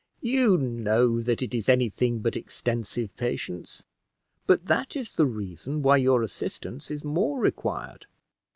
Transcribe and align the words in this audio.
"You 0.23 0.57
know 0.57 1.21
that 1.21 1.43
it 1.43 1.53
is 1.53 1.69
any 1.69 1.87
thing 1.87 2.21
but 2.21 2.35
extensive, 2.35 3.15
Patience; 3.17 3.85
but 4.47 4.65
that 4.65 4.95
is 4.95 5.13
the 5.13 5.27
reason 5.27 5.83
why 5.83 5.97
your 5.97 6.23
assistance 6.23 6.89
is 6.89 7.03
more 7.03 7.39
required. 7.39 8.07